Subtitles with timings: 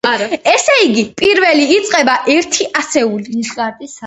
[0.51, 3.95] ესე იგი, პირველი იწყება, ერთი ასეულით.